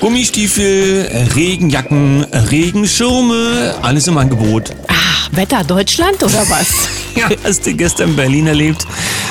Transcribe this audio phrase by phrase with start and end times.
[0.00, 4.70] Gummistiefel, Regenjacken, Regenschirme, alles im Angebot.
[4.88, 6.88] Ach, Wetter Deutschland oder was?
[7.16, 8.86] Ja, hast du gestern in Berlin erlebt?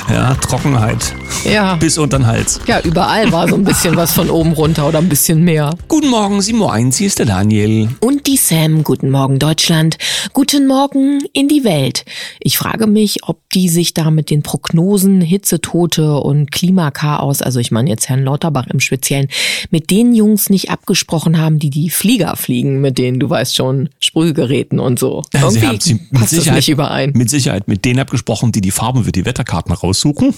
[0.09, 1.15] Ja, Trockenheit.
[1.45, 1.75] Ja.
[1.79, 2.59] Bis unter den Hals.
[2.67, 5.75] Ja, überall war so ein bisschen was von oben runter oder ein bisschen mehr.
[5.87, 7.89] Guten Morgen, 7.01 Uhr, hier ist der Daniel.
[7.99, 8.83] Und die Sam.
[8.83, 9.97] Guten Morgen, Deutschland.
[10.33, 12.05] Guten Morgen in die Welt.
[12.39, 17.71] Ich frage mich, ob die sich da mit den Prognosen, Hitzetote und Klimakaos, also ich
[17.71, 19.27] meine jetzt Herrn Lauterbach im Speziellen,
[19.71, 23.89] mit den Jungs nicht abgesprochen haben, die die Flieger fliegen, mit denen, du weißt schon,
[23.99, 25.23] Sprühgeräten und so.
[25.31, 27.11] Sie haben sie mit passt das Sicherheit, nicht überein.
[27.15, 30.33] mit Sicherheit mit denen abgesprochen, die die Farben für die Wetterkarten raussuchen.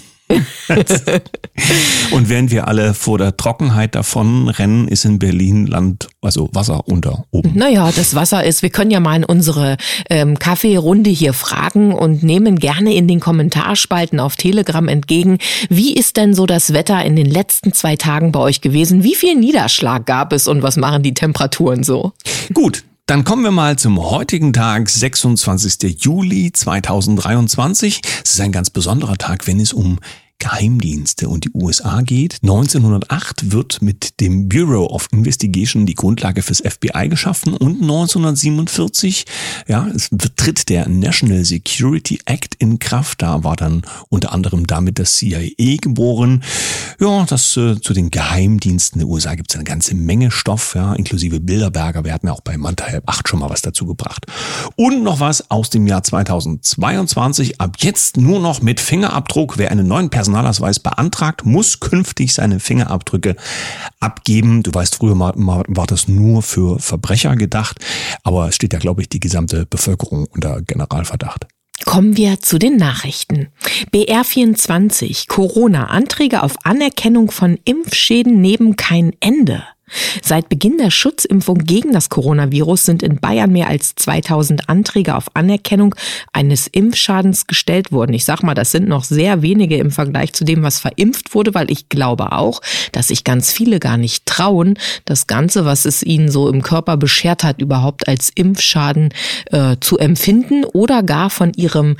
[2.11, 6.87] Und während wir alle vor der Trockenheit davon rennen, ist in Berlin Land, also Wasser
[6.87, 7.51] unter oben.
[7.55, 9.77] Naja, das Wasser ist, wir können ja mal in unsere
[10.09, 15.37] ähm, Kaffeerunde hier fragen und nehmen gerne in den Kommentarspalten auf Telegram entgegen.
[15.69, 19.03] Wie ist denn so das Wetter in den letzten zwei Tagen bei euch gewesen?
[19.03, 22.13] Wie viel Niederschlag gab es und was machen die Temperaturen so?
[22.53, 26.01] Gut, dann kommen wir mal zum heutigen Tag, 26.
[26.01, 27.99] Juli 2023.
[28.23, 29.99] Es ist ein ganz besonderer Tag, wenn es um
[30.41, 32.39] Geheimdienste und die USA geht.
[32.41, 39.25] 1908 wird mit dem Bureau of Investigation die Grundlage fürs FBI geschaffen und 1947,
[39.67, 43.21] ja, es tritt der National Security Act in Kraft.
[43.21, 46.43] Da war dann unter anderem damit das CIA geboren.
[46.99, 50.93] Ja, das äh, zu den Geheimdiensten der USA gibt es eine ganze Menge Stoff, ja,
[50.93, 52.03] inklusive Bilderberger.
[52.03, 54.25] Wir hatten ja auch bei Manta halb acht schon mal was dazu gebracht.
[54.75, 57.61] Und noch was aus dem Jahr 2022.
[57.61, 59.59] Ab jetzt nur noch mit Fingerabdruck.
[59.59, 63.35] Wer einen neuen Personalausweis beantragt, muss künftig seine Fingerabdrücke
[63.99, 64.63] abgeben.
[64.63, 67.79] Du weißt, früher mal, mal war das nur für Verbrecher gedacht,
[68.23, 71.47] aber es steht ja, glaube ich, die gesamte Bevölkerung unter Generalverdacht.
[71.83, 73.49] Kommen wir zu den Nachrichten.
[73.93, 79.63] BR24, Corona, Anträge auf Anerkennung von Impfschäden nehmen kein Ende.
[80.21, 85.27] Seit Beginn der Schutzimpfung gegen das Coronavirus sind in Bayern mehr als 2000 Anträge auf
[85.33, 85.95] Anerkennung
[86.33, 88.13] eines Impfschadens gestellt worden.
[88.13, 91.53] Ich sag mal, das sind noch sehr wenige im Vergleich zu dem, was verimpft wurde,
[91.53, 92.61] weil ich glaube auch,
[92.91, 96.97] dass sich ganz viele gar nicht trauen, das Ganze, was es ihnen so im Körper
[96.97, 99.13] beschert hat, überhaupt als Impfschaden
[99.51, 101.97] äh, zu empfinden oder gar von ihrem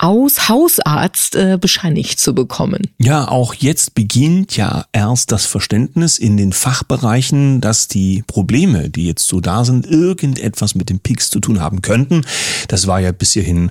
[0.00, 2.88] aus Hausarzt äh, bescheinigt zu bekommen.
[2.98, 9.06] Ja, auch jetzt beginnt ja erst das Verständnis in den Fachbereichen, dass die Probleme, die
[9.06, 12.22] jetzt so da sind, irgendetwas mit dem Pics zu tun haben könnten.
[12.68, 13.70] Das war ja bis hierhin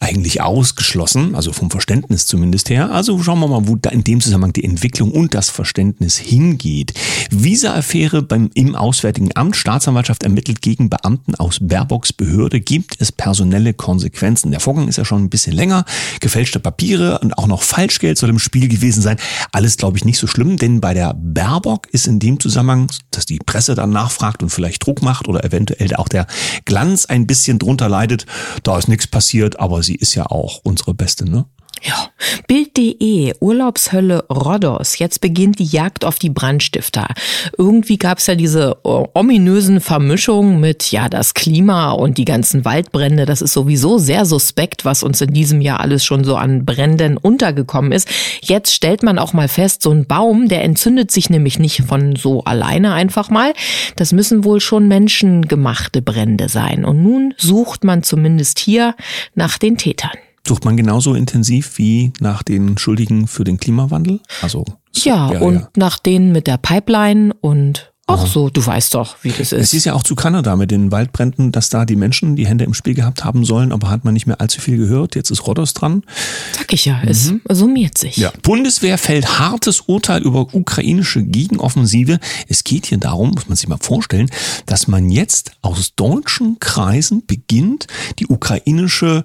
[0.00, 2.90] eigentlich ausgeschlossen, also vom Verständnis zumindest her.
[2.90, 6.92] Also schauen wir mal, wo da in dem Zusammenhang die Entwicklung und das Verständnis hingeht.
[7.30, 14.50] Visa-Affäre im Auswärtigen Amt, Staatsanwaltschaft ermittelt gegen Beamten aus Baerbocks Behörde, gibt es personelle Konsequenzen.
[14.50, 15.84] Der Vorgang ist ja schon ein bisschen länger.
[16.20, 19.18] Gefälschte Papiere und auch noch Falschgeld soll im Spiel gewesen sein.
[19.52, 23.26] Alles, glaube ich, nicht so schlimm, denn bei der Baerbock ist in dem Zusammenhang, dass
[23.26, 26.26] die Presse dann nachfragt und vielleicht Druck macht oder eventuell auch der
[26.64, 28.26] Glanz ein bisschen drunter leidet.
[28.62, 31.46] Da ist nichts passiert, aber sie ist ja auch unsere Beste, ne?
[31.84, 32.10] Ja.
[32.46, 34.98] Bild.de, Urlaubshölle Rhodos.
[34.98, 37.08] Jetzt beginnt die Jagd auf die Brandstifter.
[37.58, 42.64] Irgendwie gab es ja diese äh, ominösen Vermischungen mit, ja, das Klima und die ganzen
[42.64, 43.26] Waldbrände.
[43.26, 47.16] Das ist sowieso sehr suspekt, was uns in diesem Jahr alles schon so an Bränden
[47.16, 48.08] untergekommen ist.
[48.40, 52.14] Jetzt stellt man auch mal fest, so ein Baum, der entzündet sich nämlich nicht von
[52.14, 53.54] so alleine einfach mal.
[53.96, 56.84] Das müssen wohl schon menschengemachte Brände sein.
[56.84, 58.94] Und nun sucht man zumindest hier
[59.34, 60.12] nach den Tätern.
[60.46, 64.20] Sucht man genauso intensiv wie nach den Schuldigen für den Klimawandel?
[64.40, 64.64] Also
[64.94, 69.52] Ja, und nach denen mit der Pipeline und auch so, du weißt doch, wie das
[69.52, 69.74] Es ist.
[69.74, 72.74] ist ja auch zu Kanada mit den Waldbränden, dass da die Menschen die Hände im
[72.74, 75.14] Spiel gehabt haben sollen, aber hat man nicht mehr allzu viel gehört.
[75.14, 76.02] Jetzt ist Rhodos dran.
[76.56, 78.16] Sag ich ja, es summiert sich.
[78.16, 78.32] Ja.
[78.42, 82.18] Bundeswehr fällt hartes Urteil über ukrainische Gegenoffensive.
[82.48, 84.28] Es geht hier darum, muss man sich mal vorstellen,
[84.66, 87.86] dass man jetzt aus deutschen Kreisen beginnt,
[88.18, 89.24] die ukrainische,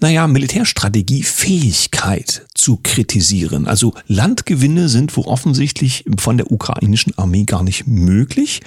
[0.00, 3.66] naja, Militärstrategie Fähigkeit zu kritisieren.
[3.66, 8.60] Also Landgewinne sind wohl offensichtlich von der ukrainischen Armee gar nicht möglich.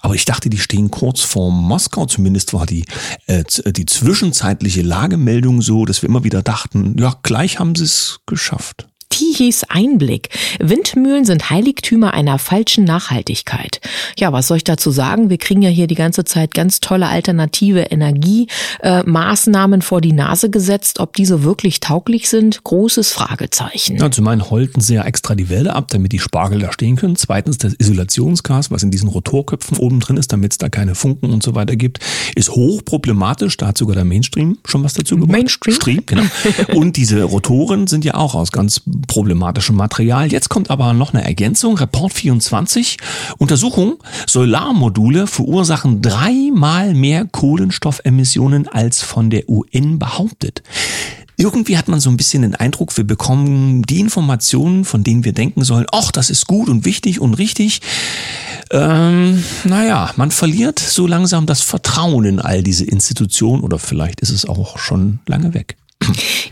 [0.00, 2.06] Aber ich dachte, die stehen kurz vor Moskau.
[2.06, 2.84] Zumindest war die,
[3.26, 7.84] äh, z- die zwischenzeitliche Lagemeldung so, dass wir immer wieder dachten, ja, gleich haben sie
[7.84, 8.86] es geschafft.
[9.32, 10.28] Tihis Einblick.
[10.60, 13.80] Windmühlen sind Heiligtümer einer falschen Nachhaltigkeit.
[14.18, 15.30] Ja, was soll ich dazu sagen?
[15.30, 20.50] Wir kriegen ja hier die ganze Zeit ganz tolle alternative Energiemaßnahmen äh, vor die Nase
[20.50, 21.00] gesetzt.
[21.00, 23.96] Ob diese wirklich tauglich sind, großes Fragezeichen.
[23.96, 26.96] Ja, zum einen holten sie ja extra die Wälder ab, damit die Spargel da stehen
[26.96, 27.16] können.
[27.16, 31.32] Zweitens das Isolationsgas, was in diesen Rotorköpfen oben drin ist, damit es da keine Funken
[31.32, 32.00] und so weiter gibt,
[32.34, 33.56] ist hochproblematisch.
[33.56, 35.32] Da hat sogar der Mainstream schon was dazu gemacht.
[35.32, 35.74] Mainstream?
[35.74, 36.24] Stream, genau.
[36.74, 38.82] und diese Rotoren sind ja auch aus ganz
[39.22, 40.32] problematischem Material.
[40.32, 41.78] Jetzt kommt aber noch eine Ergänzung.
[41.78, 42.96] Report 24.
[43.38, 43.98] Untersuchung.
[44.26, 50.64] Solarmodule verursachen dreimal mehr Kohlenstoffemissionen als von der UN behauptet
[51.38, 55.32] irgendwie hat man so ein bisschen den Eindruck, wir bekommen die Informationen, von denen wir
[55.32, 57.80] denken sollen, ach, das ist gut und wichtig und richtig.
[58.70, 64.30] Ähm, naja, man verliert so langsam das Vertrauen in all diese Institutionen oder vielleicht ist
[64.30, 65.76] es auch schon lange weg.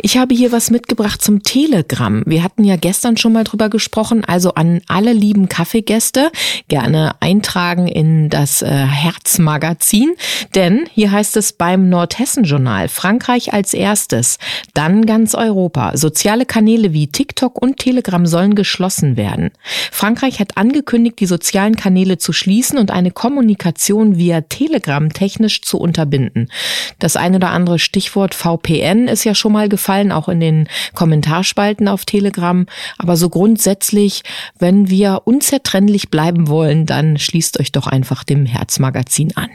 [0.02, 2.23] Ich habe hier was mitgebracht zum Telegram.
[2.26, 4.25] Wir hatten ja gestern schon mal drüber gesprochen.
[4.25, 6.31] Also an alle lieben Kaffeegäste
[6.69, 10.14] gerne eintragen in das äh, Herzmagazin.
[10.55, 14.38] Denn hier heißt es beim Nordhessen-Journal Frankreich als erstes,
[14.75, 15.96] dann ganz Europa.
[15.96, 19.50] Soziale Kanäle wie TikTok und Telegram sollen geschlossen werden.
[19.91, 25.79] Frankreich hat angekündigt, die sozialen Kanäle zu schließen und eine Kommunikation via Telegram technisch zu
[25.79, 26.50] unterbinden.
[26.99, 31.89] Das eine oder andere Stichwort VPN ist ja schon mal gefallen, auch in den Kommentarspalten
[31.89, 32.67] auf Telegram.
[32.99, 34.23] Aber so grundsätzlich,
[34.59, 39.49] wenn wir unzertrennlich bleiben wollen, dann schließt euch doch einfach dem Herzmagazin an.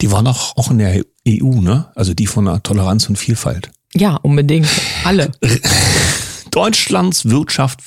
[0.00, 1.92] Die waren auch, auch in der EU, ne?
[1.94, 3.70] Also die von der Toleranz und Vielfalt.
[3.94, 4.68] Ja, unbedingt.
[5.04, 5.30] Alle.
[6.50, 7.82] Deutschlands Wirtschaft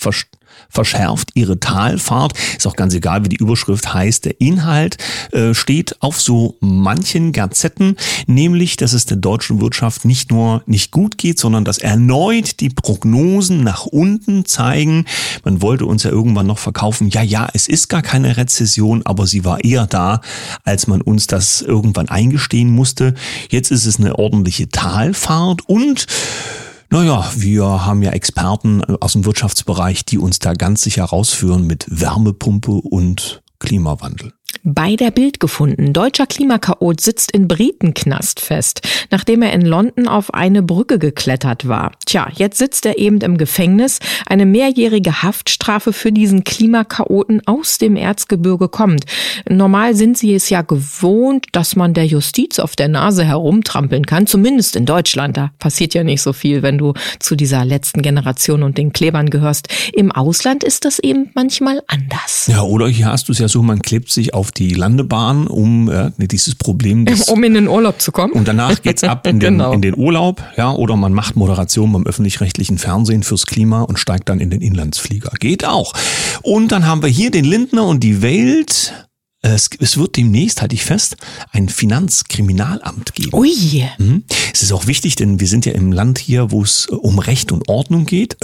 [0.69, 2.33] verschärft ihre Talfahrt.
[2.57, 4.25] Ist auch ganz egal, wie die Überschrift heißt.
[4.25, 4.97] Der Inhalt
[5.31, 10.91] äh, steht auf so manchen Gazetten, nämlich, dass es der deutschen Wirtschaft nicht nur nicht
[10.91, 15.05] gut geht, sondern dass erneut die Prognosen nach unten zeigen.
[15.43, 19.27] Man wollte uns ja irgendwann noch verkaufen, ja, ja, es ist gar keine Rezession, aber
[19.27, 20.21] sie war eher da,
[20.63, 23.15] als man uns das irgendwann eingestehen musste.
[23.49, 26.05] Jetzt ist es eine ordentliche Talfahrt und
[26.91, 31.85] naja, wir haben ja Experten aus dem Wirtschaftsbereich, die uns da ganz sicher rausführen mit
[31.89, 34.33] Wärmepumpe und Klimawandel.
[34.63, 35.93] Bei der Bild gefunden.
[35.93, 41.93] Deutscher Klimakaot sitzt in Britenknast fest, nachdem er in London auf eine Brücke geklettert war.
[42.05, 43.99] Tja, jetzt sitzt er eben im Gefängnis.
[44.25, 49.05] Eine mehrjährige Haftstrafe für diesen Klimakaoten aus dem Erzgebirge kommt.
[49.47, 54.27] Normal sind sie es ja gewohnt, dass man der Justiz auf der Nase herumtrampeln kann,
[54.27, 55.37] zumindest in Deutschland.
[55.37, 59.29] Da passiert ja nicht so viel, wenn du zu dieser letzten Generation und den Klebern
[59.29, 59.69] gehörst.
[59.93, 62.47] Im Ausland ist das eben manchmal anders.
[62.47, 65.89] Ja, oder hier hast du es ja so, man klebt sich auf die Landebahn, um
[65.89, 67.05] äh, dieses Problem.
[67.05, 68.33] Des, um in den Urlaub zu kommen.
[68.33, 69.73] Und danach geht's ab in den, genau.
[69.73, 74.27] in den Urlaub, ja, oder man macht Moderation beim öffentlich-rechtlichen Fernsehen fürs Klima und steigt
[74.27, 75.31] dann in den Inlandsflieger.
[75.39, 75.93] Geht auch.
[76.41, 78.93] Und dann haben wir hier den Lindner und die Welt.
[79.41, 81.15] Es, es wird demnächst, halte ich fest,
[81.51, 83.33] ein Finanzkriminalamt geben.
[83.33, 83.85] Ui.
[83.97, 84.23] Mhm.
[84.53, 87.53] Es ist auch wichtig, denn wir sind ja im Land hier, wo es um Recht
[87.53, 88.35] und Ordnung geht.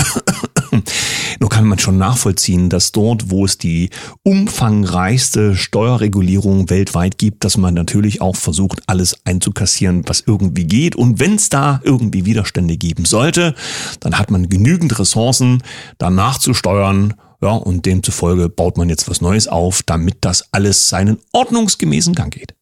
[1.39, 3.89] Nur kann man schon nachvollziehen, dass dort, wo es die
[4.23, 10.95] umfangreichste Steuerregulierung weltweit gibt, dass man natürlich auch versucht, alles einzukassieren, was irgendwie geht.
[10.95, 13.55] Und wenn es da irgendwie Widerstände geben sollte,
[13.99, 15.61] dann hat man genügend Ressourcen,
[15.97, 17.13] danach zu steuern.
[17.41, 22.33] Ja, und demzufolge baut man jetzt was Neues auf, damit das alles seinen ordnungsgemäßen Gang
[22.33, 22.55] geht.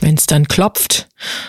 [0.00, 1.08] Wenn es dann klopft,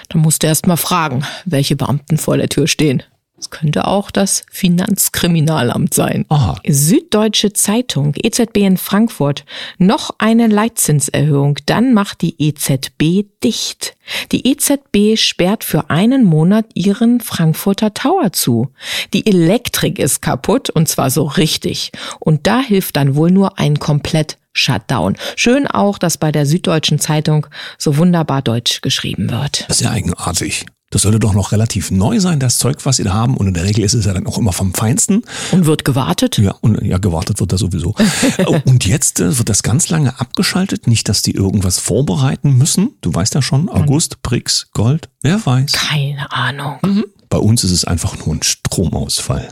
[0.09, 3.01] dann musst du erst mal fragen, welche Beamten vor der Tür stehen.
[3.43, 6.25] Es könnte auch das Finanzkriminalamt sein.
[6.29, 6.55] Aha.
[6.65, 9.43] Süddeutsche Zeitung, EZB in Frankfurt.
[9.77, 13.97] Noch eine Leitzinserhöhung, dann macht die EZB dicht.
[14.31, 18.69] Die EZB sperrt für einen Monat ihren Frankfurter Tower zu.
[19.13, 21.91] Die Elektrik ist kaputt und zwar so richtig.
[22.21, 25.17] Und da hilft dann wohl nur ein komplett Shutdown.
[25.35, 27.47] Schön auch, dass bei der Süddeutschen Zeitung
[27.77, 29.65] so wunderbar Deutsch geschrieben wird.
[29.67, 30.65] Das ist ja eigenartig.
[30.93, 33.35] Das sollte doch noch relativ neu sein, das Zeug, was sie da haben.
[33.35, 35.23] Und in der Regel ist es ja dann auch immer vom Feinsten.
[35.51, 36.37] Und wird gewartet?
[36.37, 37.95] Ja, und ja, gewartet wird da sowieso.
[38.45, 40.87] Oh, und jetzt äh, wird das ganz lange abgeschaltet.
[40.87, 42.91] Nicht, dass die irgendwas vorbereiten müssen.
[43.01, 45.09] Du weißt ja schon, August, Brix, Gold.
[45.21, 45.71] Wer weiß.
[45.71, 46.77] Keine Ahnung.
[46.83, 47.05] Mhm.
[47.29, 49.47] Bei uns ist es einfach nur ein Stromausfall.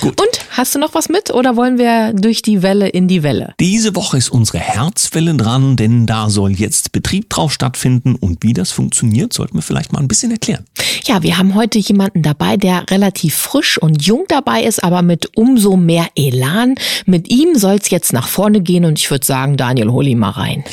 [0.00, 0.20] Gut.
[0.20, 3.54] Und hast du noch was mit oder wollen wir durch die Welle in die Welle?
[3.60, 8.54] Diese Woche ist unsere Herzwelle dran, denn da soll jetzt Betrieb drauf stattfinden und wie
[8.54, 10.64] das funktioniert, sollten wir vielleicht mal ein bisschen erklären.
[11.04, 15.36] Ja, wir haben heute jemanden dabei, der relativ frisch und jung dabei ist, aber mit
[15.36, 16.76] umso mehr Elan.
[17.04, 20.18] Mit ihm soll es jetzt nach vorne gehen und ich würde sagen, Daniel, hol ihn
[20.18, 20.64] mal rein.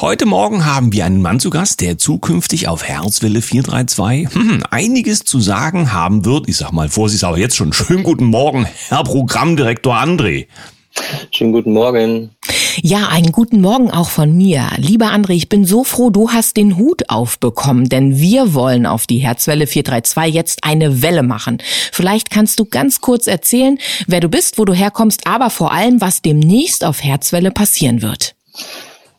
[0.00, 5.20] Heute Morgen haben wir einen Mann zu Gast, der zukünftig auf Herzwelle 432 hm, einiges
[5.24, 6.48] zu sagen haben wird.
[6.48, 8.49] Ich sag mal vorsichtshalber jetzt schon schönen guten Morgen,
[8.88, 10.46] Herr Programmdirektor André.
[11.30, 12.30] Schönen guten Morgen.
[12.82, 14.68] Ja, einen guten Morgen auch von mir.
[14.76, 19.06] Lieber André, ich bin so froh, du hast den Hut aufbekommen, denn wir wollen auf
[19.06, 21.58] die Herzwelle 432 jetzt eine Welle machen.
[21.92, 26.00] Vielleicht kannst du ganz kurz erzählen, wer du bist, wo du herkommst, aber vor allem,
[26.00, 28.34] was demnächst auf Herzwelle passieren wird.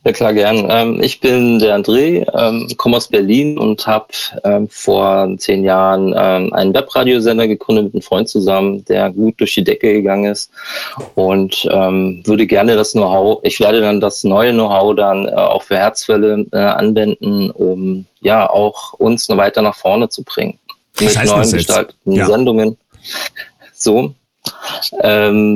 [0.04, 0.66] Ja klar, gern.
[0.68, 4.08] Ähm, ich bin der André, ähm, komme aus Berlin und habe
[4.44, 9.54] ähm, vor zehn Jahren ähm, einen Webradiosender gegründet mit einem Freund zusammen, der gut durch
[9.54, 10.50] die Decke gegangen ist
[11.14, 15.62] und ähm, würde gerne das Know-how, ich werde dann das neue Know-how dann äh, auch
[15.62, 20.58] für Herzfälle äh, anwenden, um ja auch uns noch weiter nach vorne zu bringen.
[20.96, 22.26] Was mit neuen gestalteten ja.
[22.26, 22.76] Sendungen.
[23.74, 24.16] So,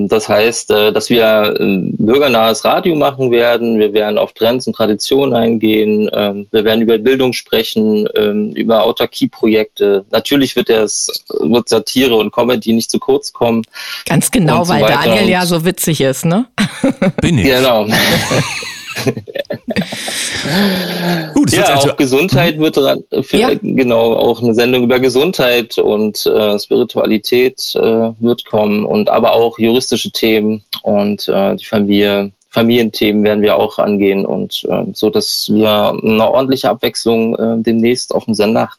[0.08, 3.80] das heißt, äh, dass wir äh, bürgernahes Radio machen werden.
[3.80, 6.10] Wir werden auf Trends und Traditionen eingehen.
[6.14, 10.06] Ähm, wir werden über Bildung sprechen, ähm, über Autarkie-Projekte.
[10.12, 13.64] Natürlich wird, das, wird Satire und Comedy nicht zu kurz kommen.
[14.06, 16.46] Ganz genau, so weil Daniel ja so witzig ist, ne?
[17.22, 17.46] Bin ich.
[17.46, 17.88] Genau.
[21.34, 23.50] Gut, ja, also, auch Gesundheit wird dran, für, ja.
[23.62, 29.60] genau, auch eine Sendung über Gesundheit und äh, Spiritualität äh, wird kommen und aber auch
[29.60, 35.50] juristische Themen und äh, die Familie, Familienthemen werden wir auch angehen und äh, so, dass
[35.52, 38.70] wir eine ordentliche Abwechslung äh, demnächst auf dem Sender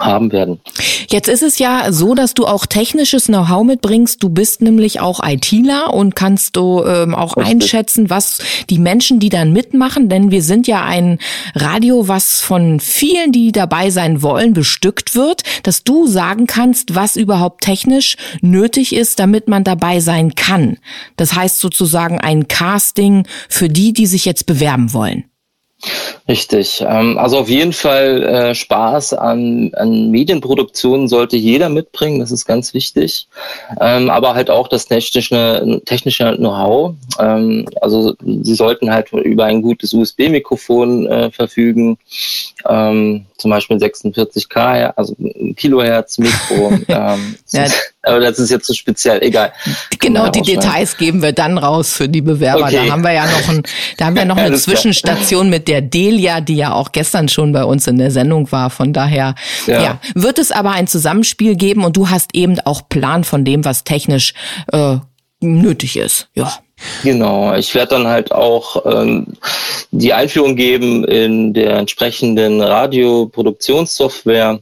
[0.00, 0.60] haben werden.
[1.08, 4.22] Jetzt ist es ja so, dass du auch technisches Know-how mitbringst.
[4.22, 7.54] Du bist nämlich auch ITler und kannst du ähm, auch Richtig.
[7.54, 8.38] einschätzen, was
[8.70, 11.18] die Menschen, die dann mitmachen, denn wir sind ja ein
[11.54, 17.16] Radio, was von vielen, die dabei sein wollen, bestückt wird, dass du sagen kannst, was
[17.16, 20.78] überhaupt technisch nötig ist, damit man dabei sein kann.
[21.16, 25.29] Das heißt sozusagen ein Casting für die, die sich jetzt bewerben wollen.
[26.28, 26.84] Richtig.
[26.86, 32.44] Ähm, also auf jeden Fall äh, Spaß an, an Medienproduktionen sollte jeder mitbringen, das ist
[32.44, 33.28] ganz wichtig.
[33.80, 36.94] Ähm, aber halt auch das technische, technische Know-how.
[37.18, 41.98] Ähm, also sie sollten halt über ein gutes USB-Mikrofon äh, verfügen,
[42.62, 45.16] zum Beispiel 46K, also
[45.56, 46.72] Kilohertz Mikro.
[46.88, 47.16] ja.
[48.02, 49.52] Aber das ist jetzt so speziell, egal.
[49.98, 52.64] Genau, die Details geben wir dann raus für die Bewerber.
[52.64, 52.86] Okay.
[52.86, 53.62] Da haben wir ja noch ein,
[53.98, 57.64] da haben wir noch eine Zwischenstation mit der Delia, die ja auch gestern schon bei
[57.64, 58.70] uns in der Sendung war.
[58.70, 59.34] Von daher,
[59.66, 59.82] ja.
[59.82, 60.00] ja.
[60.14, 63.84] wird es aber ein Zusammenspiel geben und du hast eben auch Plan von dem, was
[63.84, 64.32] technisch
[64.72, 64.96] äh,
[65.40, 66.28] nötig ist.
[66.34, 66.52] Ja.
[67.02, 69.26] Genau, ich werde dann halt auch ähm,
[69.90, 74.60] die Einführung geben in der entsprechenden Radioproduktionssoftware.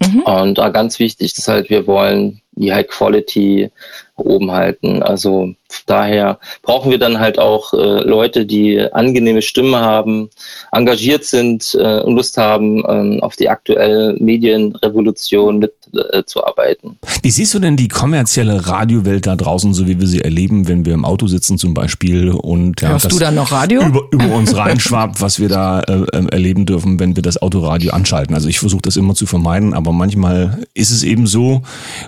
[0.00, 0.22] Mhm.
[0.22, 3.70] Und da ganz wichtig ist halt, wir wollen die High Quality
[4.16, 5.02] oben halten.
[5.02, 5.54] Also
[5.86, 10.30] daher brauchen wir dann halt auch äh, Leute, die angenehme Stimme haben,
[10.72, 16.98] engagiert sind äh, und Lust haben, ähm, auf die aktuelle Medienrevolution mitzuarbeiten.
[17.02, 20.68] Äh, Wie siehst du denn die kommerzielle Radiowelt da draußen, so wie wir sie erleben,
[20.68, 23.82] wenn wir im Auto sitzen zum Beispiel und ja, Hörst du da noch Radio?
[23.82, 27.92] Über, über uns reinschwappt, was wir da äh, ähm, erleben dürfen, wenn wir das Autoradio
[27.92, 28.34] anschalten.
[28.34, 31.62] Also ich versuche das immer zu vermeiden, aber manchmal ist es eben so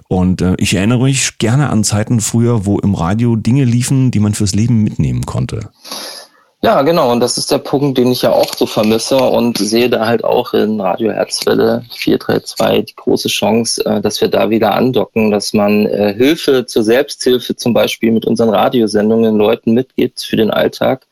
[0.09, 4.13] und äh, ich erinnere mich gerne an Zeiten früher, wo im Radio die Dinge liefen,
[4.13, 5.71] die man fürs Leben mitnehmen konnte.
[6.63, 7.11] Ja, genau.
[7.11, 10.23] Und das ist der Punkt, den ich ja auch so vermisse und sehe da halt
[10.23, 15.53] auch in Radio Herzwelle 432 die große Chance, äh, dass wir da wieder andocken, dass
[15.53, 21.07] man äh, Hilfe zur Selbsthilfe zum Beispiel mit unseren Radiosendungen Leuten mitgibt für den Alltag.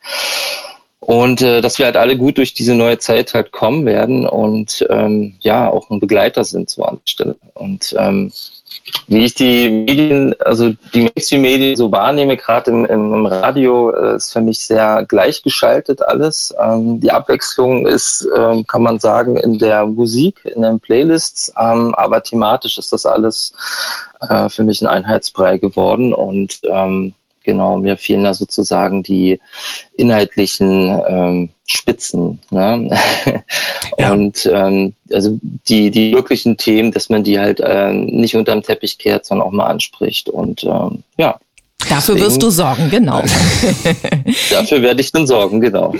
[0.99, 4.85] Und äh, dass wir halt alle gut durch diese neue Zeit halt kommen werden und
[4.91, 7.35] ähm, ja, auch ein Begleiter sind so an der Stelle.
[7.55, 8.31] Und ähm,
[9.07, 14.33] wie ich die Medien, also die Mainstream-Medien so wahrnehme, gerade im, im, Radio, äh, ist
[14.33, 16.53] für mich sehr gleichgeschaltet alles.
[16.59, 21.95] Ähm, die Abwechslung ist, ähm, kann man sagen, in der Musik, in den Playlists, ähm,
[21.95, 23.53] aber thematisch ist das alles
[24.21, 27.13] äh, für mich ein Einheitsbrei geworden und ähm,
[27.49, 29.39] genau, mir fehlen da sozusagen die
[29.97, 32.39] inhaltlichen ähm, Spitzen.
[32.51, 32.89] Ne?
[33.97, 34.11] ja.
[34.13, 38.99] Und ähm, also die, die wirklichen Themen, dass man die halt ähm, nicht unterm Teppich
[38.99, 40.29] kehrt, sondern auch mal anspricht.
[40.29, 41.39] Und ähm, ja,
[41.87, 43.23] Dafür wirst du sorgen, genau.
[44.51, 45.95] dafür werde ich dann sorgen, genau.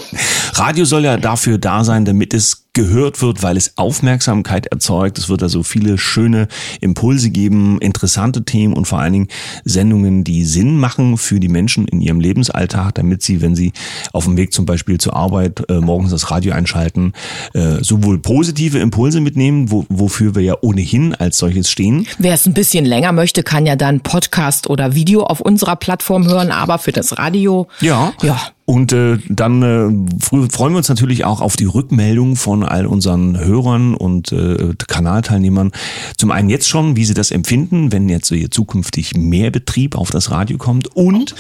[0.53, 5.18] Radio soll ja dafür da sein, damit es gehört wird, weil es Aufmerksamkeit erzeugt.
[5.18, 6.48] Es wird also viele schöne
[6.82, 9.28] Impulse geben, interessante Themen und vor allen Dingen
[9.66, 13.74] Sendungen, die Sinn machen für die Menschen in ihrem Lebensalltag, damit sie, wenn sie
[14.14, 17.14] auf dem Weg zum Beispiel zur Arbeit äh, morgens das Radio einschalten,
[17.54, 22.08] äh, sowohl positive Impulse mitnehmen, wo, wofür wir ja ohnehin als solches stehen.
[22.20, 26.28] Wer es ein bisschen länger möchte, kann ja dann Podcast oder Video auf unserer Plattform
[26.28, 31.26] hören, aber für das Radio, ja, ja und äh, dann äh, freuen wir uns natürlich
[31.26, 35.72] auch auf die Rückmeldung von all unseren Hörern und äh, Kanalteilnehmern.
[36.18, 40.12] Zum einen jetzt schon, wie sie das empfinden, wenn jetzt hier zukünftig mehr Betrieb auf
[40.12, 40.96] das Radio kommt.
[40.96, 41.34] Und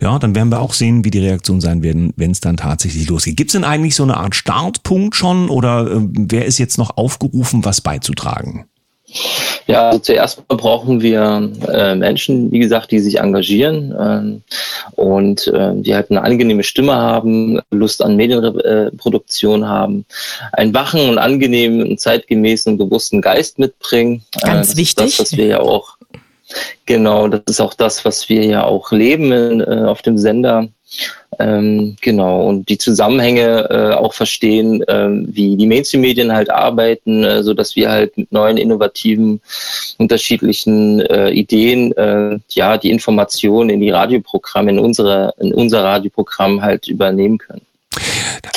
[0.00, 3.08] ja, dann werden wir auch sehen, wie die Reaktionen sein werden, wenn es dann tatsächlich
[3.08, 3.36] losgeht.
[3.36, 6.96] Gibt es denn eigentlich so eine Art Startpunkt schon oder äh, wer ist jetzt noch
[6.96, 8.66] aufgerufen, was beizutragen?
[9.66, 14.42] Ja, also zuerst brauchen wir äh, Menschen, wie gesagt, die sich engagieren ähm,
[14.96, 20.04] und äh, die halt eine angenehme Stimme haben, Lust an Medienproduktion haben,
[20.52, 24.22] einen wachen und angenehmen zeitgemäßen und bewussten Geist mitbringen.
[24.42, 25.16] Ganz äh, wichtig.
[25.16, 25.98] Das, was wir ja auch
[26.86, 30.68] Genau, das ist auch das, was wir ja auch leben in, äh, auf dem Sender.
[31.38, 37.42] Ähm, genau, und die Zusammenhänge äh, auch verstehen, äh, wie die Mainstream-Medien halt arbeiten, äh,
[37.42, 39.40] so dass wir halt mit neuen, innovativen,
[39.98, 46.62] unterschiedlichen äh, Ideen äh, ja die Informationen in die Radioprogramme, in unsere, in unser Radioprogramm
[46.62, 47.62] halt übernehmen können.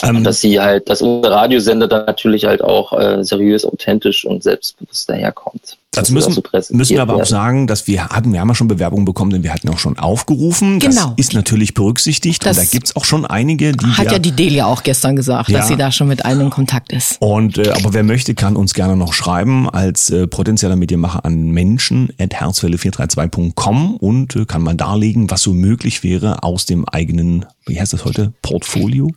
[0.04, 4.44] Ähm, dass sie halt, dass unser Radiosender dann natürlich halt auch äh, seriös, authentisch und
[4.44, 5.78] selbstbewusst daherkommt.
[5.93, 7.21] Dazu müssen, müssen wir aber werden.
[7.21, 9.77] auch sagen, dass wir hatten, wir haben ja schon Bewerbungen bekommen, denn wir hatten auch
[9.77, 10.79] schon aufgerufen.
[10.79, 11.07] Genau.
[11.07, 13.86] Das ist natürlich berücksichtigt das und da gibt's auch schon einige, die.
[13.88, 15.57] Hat ja die Delia auch gestern gesagt, ja.
[15.57, 17.17] dass sie da schon mit allen in Kontakt ist.
[17.19, 21.51] Und äh, aber wer möchte, kann uns gerne noch schreiben als äh, potenzieller Medienmacher an
[21.51, 27.45] Menschen at herzwelle432.com und äh, kann man darlegen, was so möglich wäre aus dem eigenen,
[27.65, 29.12] wie heißt das heute, Portfolio?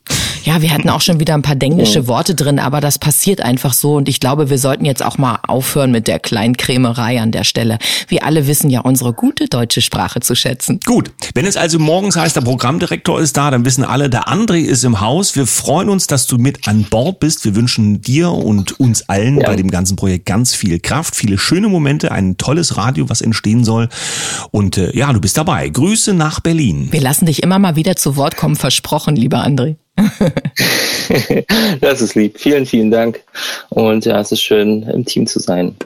[0.44, 3.72] Ja, wir hatten auch schon wieder ein paar denglische Worte drin, aber das passiert einfach
[3.72, 7.32] so und ich glaube, wir sollten jetzt auch mal aufhören mit der kleinen Krämerei an
[7.32, 7.78] der Stelle.
[8.08, 10.80] Wir alle wissen ja unsere gute deutsche Sprache zu schätzen.
[10.84, 14.58] Gut, wenn es also morgens heißt, der Programmdirektor ist da, dann wissen alle, der André
[14.58, 15.34] ist im Haus.
[15.34, 17.46] Wir freuen uns, dass du mit an Bord bist.
[17.46, 19.46] Wir wünschen dir und uns allen ja.
[19.46, 23.64] bei dem ganzen Projekt ganz viel Kraft, viele schöne Momente, ein tolles Radio, was entstehen
[23.64, 23.88] soll.
[24.50, 25.70] Und äh, ja, du bist dabei.
[25.70, 26.88] Grüße nach Berlin.
[26.90, 29.76] Wir lassen dich immer mal wieder zu Wort kommen, versprochen, lieber André.
[31.80, 32.38] das ist lieb.
[32.38, 33.20] Vielen, vielen Dank.
[33.70, 35.76] Und ja, es ist schön, im Team zu sein.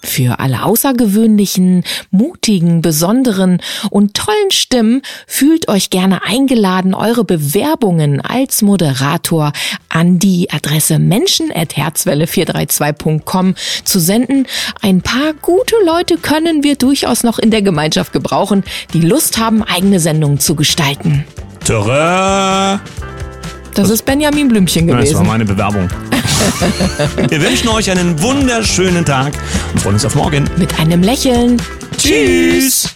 [0.00, 3.60] Für alle außergewöhnlichen, mutigen, besonderen
[3.90, 9.50] und tollen Stimmen fühlt euch gerne eingeladen, eure Bewerbungen als Moderator
[9.88, 14.46] an die Adresse menschen.herzwelle432.com zu senden.
[14.80, 18.62] Ein paar gute Leute können wir durchaus noch in der Gemeinschaft gebrauchen,
[18.94, 21.24] die Lust haben, eigene Sendungen zu gestalten.
[21.68, 22.80] Tada!
[23.74, 25.12] Das ist Benjamin Blümchen gewesen.
[25.12, 25.86] Das war meine Bewerbung.
[27.28, 29.34] Wir wünschen euch einen wunderschönen Tag
[29.74, 30.48] und freuen uns auf morgen.
[30.56, 31.60] Mit einem Lächeln.
[31.98, 32.88] Tschüss.